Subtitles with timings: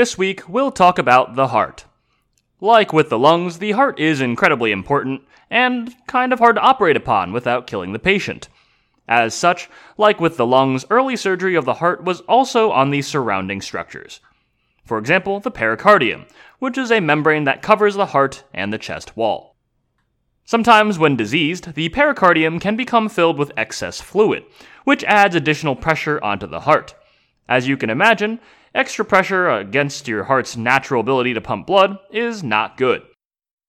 [0.00, 1.84] This week, we'll talk about the heart.
[2.58, 6.96] Like with the lungs, the heart is incredibly important and kind of hard to operate
[6.96, 8.48] upon without killing the patient.
[9.06, 13.02] As such, like with the lungs, early surgery of the heart was also on the
[13.02, 14.20] surrounding structures.
[14.86, 16.24] For example, the pericardium,
[16.60, 19.54] which is a membrane that covers the heart and the chest wall.
[20.46, 24.44] Sometimes, when diseased, the pericardium can become filled with excess fluid,
[24.84, 26.94] which adds additional pressure onto the heart.
[27.46, 28.40] As you can imagine,
[28.74, 33.02] extra pressure against your heart's natural ability to pump blood is not good.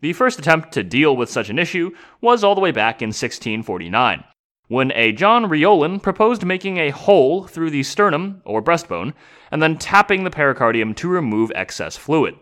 [0.00, 1.90] The first attempt to deal with such an issue
[2.20, 4.24] was all the way back in 1649,
[4.68, 9.12] when a John Riolan proposed making a hole through the sternum or breastbone
[9.50, 12.34] and then tapping the pericardium to remove excess fluid.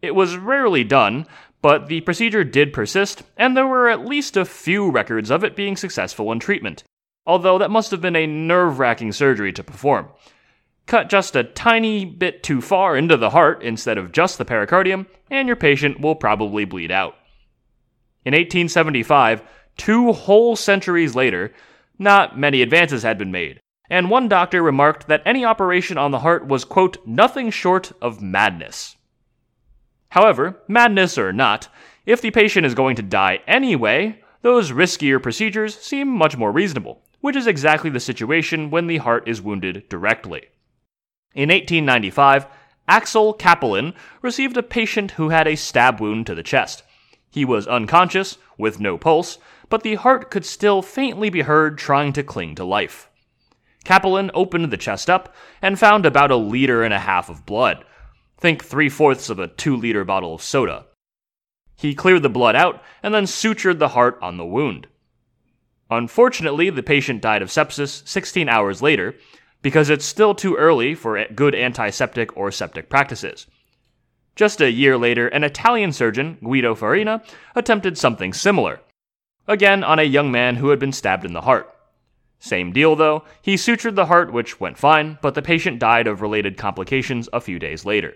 [0.00, 1.26] It was rarely done,
[1.60, 5.54] but the procedure did persist, and there were at least a few records of it
[5.54, 6.82] being successful in treatment,
[7.24, 10.08] although that must have been a nerve wracking surgery to perform.
[10.92, 15.06] Cut just a tiny bit too far into the heart instead of just the pericardium,
[15.30, 17.14] and your patient will probably bleed out.
[18.26, 19.42] In 1875,
[19.78, 21.54] two whole centuries later,
[21.98, 26.18] not many advances had been made, and one doctor remarked that any operation on the
[26.18, 28.94] heart was, quote, nothing short of madness.
[30.10, 31.68] However, madness or not,
[32.04, 37.00] if the patient is going to die anyway, those riskier procedures seem much more reasonable,
[37.22, 40.48] which is exactly the situation when the heart is wounded directly.
[41.34, 42.46] In 1895,
[42.88, 46.82] Axel Cappelen received a patient who had a stab wound to the chest.
[47.30, 49.38] He was unconscious, with no pulse,
[49.68, 53.08] but the heart could still faintly be heard trying to cling to life.
[53.84, 57.84] Cappelen opened the chest up and found about a liter and a half of blood.
[58.36, 60.86] Think three fourths of a two liter bottle of soda.
[61.76, 64.86] He cleared the blood out and then sutured the heart on the wound.
[65.90, 69.16] Unfortunately, the patient died of sepsis 16 hours later,
[69.62, 73.46] because it's still too early for good antiseptic or septic practices.
[74.34, 77.22] Just a year later, an Italian surgeon, Guido Farina,
[77.54, 78.80] attempted something similar.
[79.46, 81.72] Again, on a young man who had been stabbed in the heart.
[82.38, 86.22] Same deal though, he sutured the heart, which went fine, but the patient died of
[86.22, 88.14] related complications a few days later.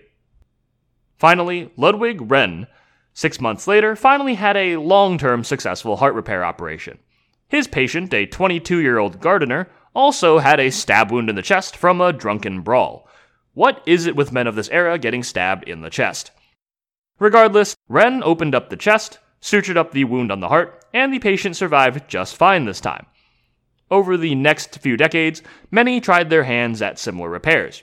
[1.17, 2.67] Finally, Ludwig Rehn,
[3.13, 6.99] six months later, finally had a long term successful heart repair operation.
[7.47, 11.75] His patient, a 22 year old gardener, also had a stab wound in the chest
[11.75, 13.09] from a drunken brawl.
[13.55, 16.29] What is it with men of this era getting stabbed in the chest?
[17.17, 21.17] Regardless, Rehn opened up the chest, sutured up the wound on the heart, and the
[21.17, 23.07] patient survived just fine this time.
[23.89, 25.41] Over the next few decades,
[25.71, 27.81] many tried their hands at similar repairs.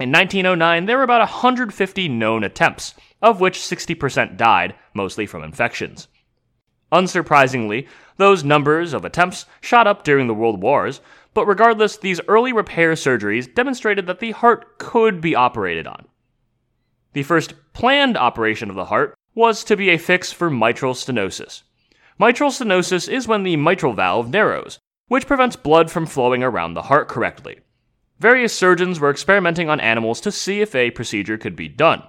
[0.00, 6.08] In 1909, there were about 150 known attempts, of which 60% died, mostly from infections.
[6.90, 11.00] Unsurprisingly, those numbers of attempts shot up during the World Wars,
[11.34, 16.06] but regardless, these early repair surgeries demonstrated that the heart could be operated on.
[17.12, 21.62] The first planned operation of the heart was to be a fix for mitral stenosis.
[22.18, 24.78] Mitral stenosis is when the mitral valve narrows,
[25.08, 27.58] which prevents blood from flowing around the heart correctly.
[28.20, 32.02] Various surgeons were experimenting on animals to see if a procedure could be done.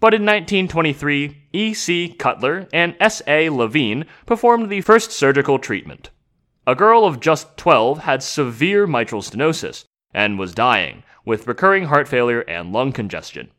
[0.00, 2.14] But in 1923, E.C.
[2.18, 3.50] Cutler and S.A.
[3.50, 6.10] Levine performed the first surgical treatment.
[6.68, 12.08] A girl of just 12 had severe mitral stenosis and was dying, with recurring heart
[12.08, 13.52] failure and lung congestion.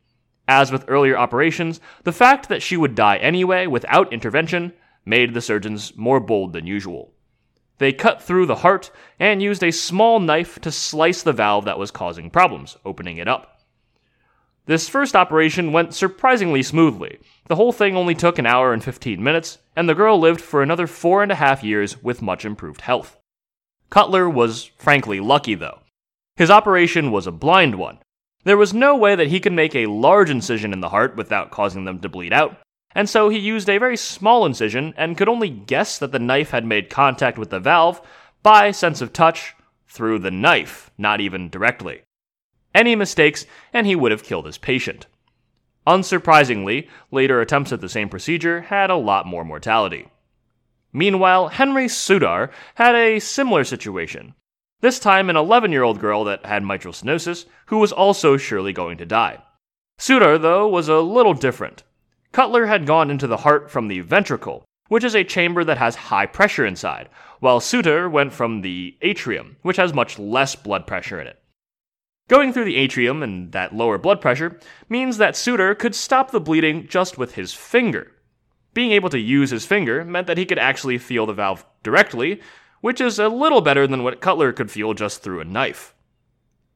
[0.45, 4.73] As with earlier operations, the fact that she would die anyway without intervention
[5.06, 7.13] made the surgeons more bold than usual.
[7.78, 11.79] They cut through the heart and used a small knife to slice the valve that
[11.79, 13.56] was causing problems, opening it up.
[14.67, 17.19] This first operation went surprisingly smoothly.
[17.47, 20.61] The whole thing only took an hour and 15 minutes, and the girl lived for
[20.61, 23.17] another four and a half years with much improved health.
[23.89, 25.79] Cutler was frankly lucky, though.
[26.35, 28.00] His operation was a blind one.
[28.44, 31.50] There was no way that he could make a large incision in the heart without
[31.50, 32.57] causing them to bleed out,
[32.94, 36.51] and so he used a very small incision and could only guess that the knife
[36.51, 38.01] had made contact with the valve
[38.44, 39.56] by sense of touch
[39.88, 42.01] through the knife, not even directly
[42.77, 45.07] any mistakes, and he would have killed his patient.
[45.88, 50.09] Unsurprisingly, later attempts at the same procedure had a lot more mortality.
[50.94, 54.35] Meanwhile, Henry Souttar had a similar situation.
[54.81, 58.74] This time, an 11 year old girl that had mitral stenosis, who was also surely
[58.74, 59.41] going to die.
[60.00, 61.83] Souttar, though, was a little different.
[62.31, 65.95] Cutler had gone into the heart from the ventricle, which is a chamber that has
[65.95, 67.09] high pressure inside,
[67.39, 71.41] while Souttar went from the atrium, which has much less blood pressure in it.
[72.27, 74.59] Going through the atrium and that lower blood pressure
[74.89, 78.12] means that Souttar could stop the bleeding just with his finger.
[78.74, 82.41] Being able to use his finger meant that he could actually feel the valve directly,
[82.81, 85.95] which is a little better than what Cutler could feel just through a knife.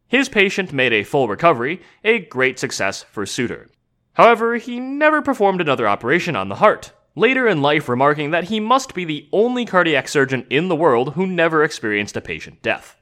[0.08, 3.68] His patient made a full recovery, a great success for Souttar.
[4.14, 8.60] However, he never performed another operation on the heart, later in life remarking that he
[8.60, 13.01] must be the only cardiac surgeon in the world who never experienced a patient death.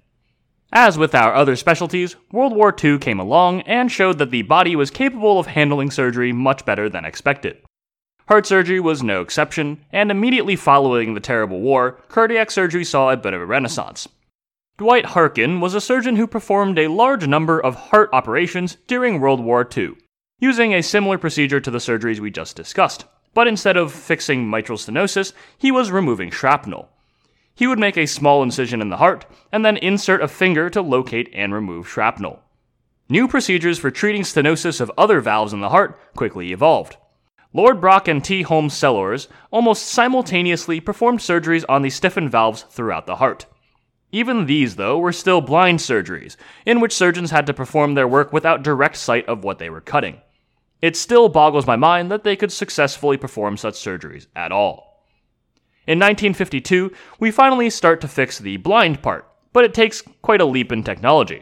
[0.72, 4.76] As with our other specialties, World War II came along and showed that the body
[4.76, 7.58] was capable of handling surgery much better than expected.
[8.28, 13.18] Heart surgery was no exception, and immediately following the terrible war, cardiac surgery saw a
[13.18, 14.08] bit of a renaissance.
[14.78, 19.40] Dwight Harken was a surgeon who performed a large number of heart operations during World
[19.44, 19.96] War II,
[20.40, 23.06] using a similar procedure to the surgeries we just discussed.
[23.34, 26.90] But instead of fixing mitral stenosis, he was removing shrapnel.
[27.60, 30.82] He would make a small incision in the heart and then insert a finger to
[30.82, 32.40] locate and remove shrapnel.
[33.10, 36.96] New procedures for treating stenosis of other valves in the heart quickly evolved.
[37.52, 38.44] Lord Brock and T.
[38.44, 43.46] Holmes Sellors almost simultaneously performed surgeries on the stiffened valves throughout the heart.
[44.14, 48.32] Even these, though, were still blind surgeries, in which surgeons had to perform their work
[48.32, 50.22] without direct sight of what they were cutting.
[50.82, 54.89] It still boggles my mind that they could successfully perform such surgeries at all.
[55.90, 60.46] In 1952, we finally start to fix the blind part, but it takes quite a
[60.46, 61.42] leap in technology.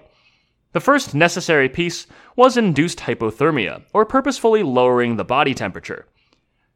[0.71, 2.07] The first necessary piece
[2.37, 6.05] was induced hypothermia, or purposefully lowering the body temperature.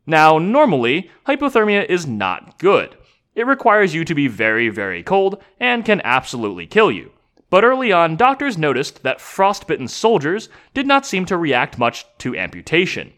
[0.06, 2.98] Now, normally, hypothermia is not good.
[3.36, 7.14] It requires you to be very, very cold and can absolutely kill you.
[7.50, 12.36] But early on, doctors noticed that frostbitten soldiers did not seem to react much to
[12.36, 13.14] amputation.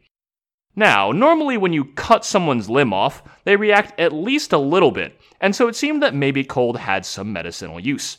[0.75, 5.20] Now, normally when you cut someone's limb off, they react at least a little bit,
[5.40, 8.18] and so it seemed that maybe cold had some medicinal use.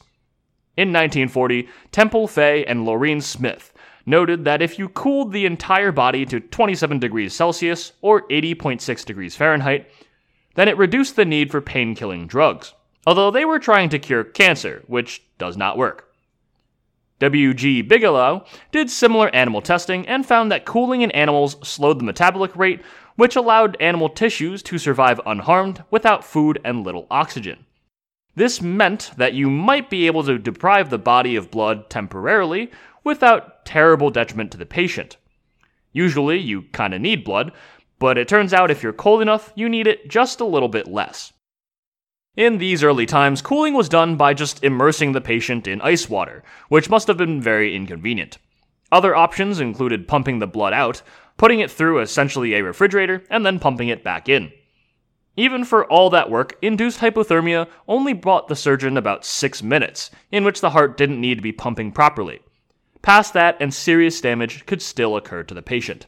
[0.77, 3.73] In 1940, Temple Fay and Laureen Smith
[4.07, 9.35] noted that if you cooled the entire body to 27 degrees Celsius or 80.6 degrees
[9.35, 9.89] Fahrenheit,
[10.55, 12.75] then it reduced the need for pain killing drugs,
[13.07, 16.14] although they were trying to cure cancer, which does not work.
[17.21, 17.83] W.G.
[17.83, 22.83] Bigelow did similar animal testing and found that cooling in animals slowed the metabolic rate,
[23.17, 27.65] which allowed animal tissues to survive unharmed without food and little oxygen.
[28.35, 32.73] This meant that you might be able to deprive the body of blood temporarily
[33.05, 35.17] without terrible detriment to the patient.
[35.93, 37.53] Usually, you kinda need blood,
[38.01, 40.89] but it turns out if you're cold enough, you need it just a little bit
[40.89, 41.33] less.
[42.37, 46.43] In these early times, cooling was done by just immersing the patient in ice water,
[46.69, 48.39] which must have been very inconvenient.
[48.91, 51.03] Other options included pumping the blood out,
[51.37, 54.51] putting it through essentially a refrigerator, and then pumping it back in.
[55.37, 60.45] Even for all that work, induced hypothermia only brought the surgeon about six minutes, in
[60.45, 62.41] which the heart didn't need to be pumping properly.
[63.01, 66.07] Past that, and serious damage could still occur to the patient.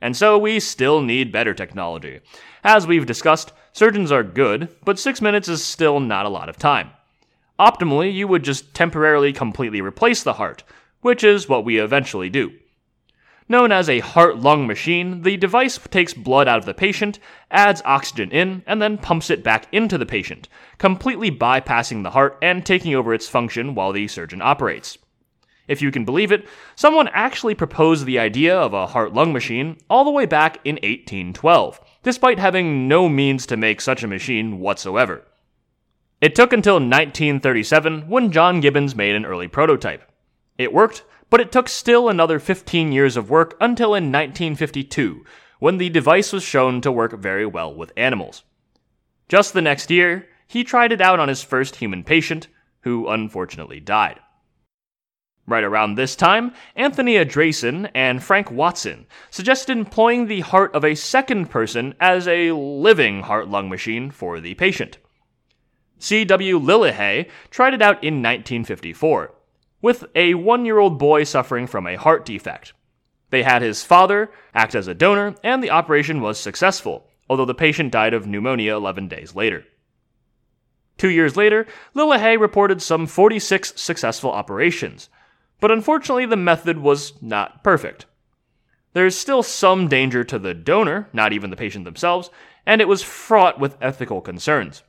[0.00, 2.20] And so we still need better technology.
[2.64, 6.58] As we've discussed, surgeons are good, but six minutes is still not a lot of
[6.58, 6.90] time.
[7.58, 10.62] Optimally, you would just temporarily completely replace the heart,
[11.02, 12.52] which is what we eventually do.
[13.50, 17.18] Known as a heart lung machine, the device takes blood out of the patient,
[17.50, 22.38] adds oxygen in, and then pumps it back into the patient, completely bypassing the heart
[22.40, 24.98] and taking over its function while the surgeon operates.
[25.66, 26.46] If you can believe it,
[26.76, 30.76] someone actually proposed the idea of a heart lung machine all the way back in
[30.76, 35.24] 1812, despite having no means to make such a machine whatsoever.
[36.20, 40.02] It took until 1937 when John Gibbons made an early prototype.
[40.58, 45.24] It worked, but it took still another 15 years of work until in 1952,
[45.58, 48.42] when the device was shown to work very well with animals.
[49.28, 52.48] Just the next year, he tried it out on his first human patient,
[52.80, 54.18] who unfortunately died.
[55.46, 60.94] Right around this time, Anthony Andreasen and Frank Watson suggested employing the heart of a
[60.94, 64.98] second person as a living heart lung machine for the patient.
[65.98, 66.58] C.W.
[66.58, 69.34] Lillehei tried it out in 1954
[69.82, 72.72] with a one year old boy suffering from a heart defect.
[73.30, 77.54] They had his father act as a donor, and the operation was successful, although the
[77.54, 79.64] patient died of pneumonia 11 days later.
[80.98, 85.08] Two years later, Lillehei reported some 46 successful operations,
[85.60, 88.06] but unfortunately the method was not perfect.
[88.92, 92.30] There's still some danger to the donor, not even the patient themselves,
[92.66, 94.82] and it was fraught with ethical concerns.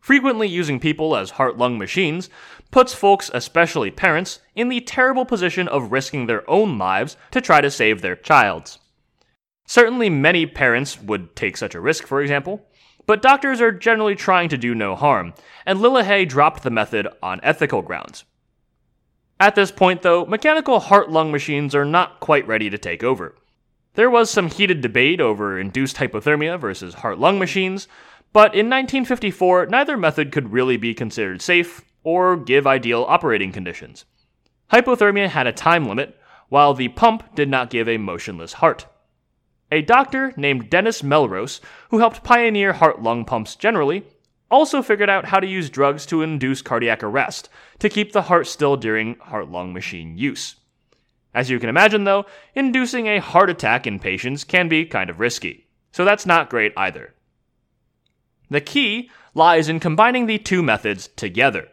[0.00, 2.28] Frequently using people as heart lung machines
[2.70, 7.62] puts folks, especially parents, in the terrible position of risking their own lives to try
[7.62, 8.78] to save their child's.
[9.66, 12.66] Certainly, many parents would take such a risk, for example,
[13.06, 15.32] but doctors are generally trying to do no harm,
[15.64, 18.24] and Lillehei dropped the method on ethical grounds.
[19.40, 23.34] At this point, though, mechanical heart lung machines are not quite ready to take over.
[23.94, 27.88] There was some heated debate over induced hypothermia versus heart lung machines,
[28.32, 34.04] but in 1954, neither method could really be considered safe or give ideal operating conditions.
[34.72, 38.86] Hypothermia had a time limit, while the pump did not give a motionless heart.
[39.70, 41.60] A doctor named Denis Melrose,
[41.90, 44.04] who helped pioneer heart lung pumps generally,
[44.54, 47.48] also figured out how to use drugs to induce cardiac arrest
[47.80, 50.54] to keep the heart still during heart lung machine use.
[51.34, 55.18] As you can imagine, though, inducing a heart attack in patients can be kind of
[55.18, 57.14] risky, so that's not great either.
[58.48, 61.66] The key lies in combining the two methods together.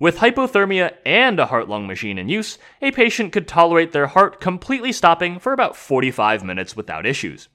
[0.00, 4.40] With hypothermia and a heart lung machine in use, a patient could tolerate their heart
[4.40, 7.48] completely stopping for about 45 minutes without issues.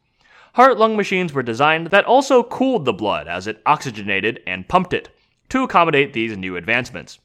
[0.54, 4.94] Heart lung machines were designed that also cooled the blood as it oxygenated and pumped
[4.94, 5.10] it
[5.50, 7.18] to accommodate these new advancements.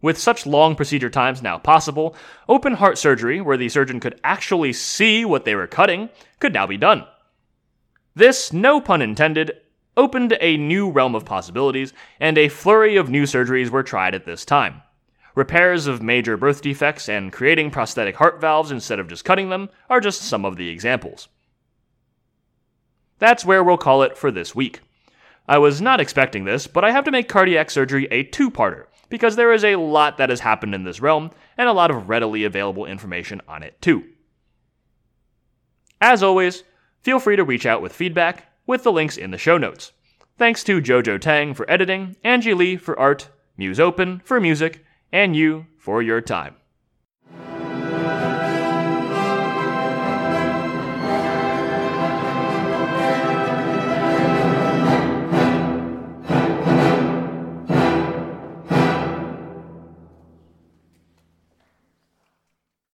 [0.00, 2.16] With such long procedure times now possible,
[2.48, 6.08] open heart surgery, where the surgeon could actually see what they were cutting,
[6.40, 7.04] could now be done.
[8.14, 9.52] This, no pun intended,
[9.94, 14.24] opened a new realm of possibilities, and a flurry of new surgeries were tried at
[14.24, 14.80] this time.
[15.34, 19.68] Repairs of major birth defects and creating prosthetic heart valves instead of just cutting them
[19.90, 21.28] are just some of the examples.
[23.18, 24.80] That's where we'll call it for this week.
[25.48, 28.86] I was not expecting this, but I have to make cardiac surgery a two parter,
[29.08, 32.08] because there is a lot that has happened in this realm, and a lot of
[32.08, 34.04] readily available information on it too.
[36.00, 36.64] As always,
[37.00, 39.92] feel free to reach out with feedback, with the links in the show notes.
[40.36, 45.66] Thanks to Jojo Tang for editing, Angie Lee for art, Musopen for music, and you
[45.78, 46.56] for your time.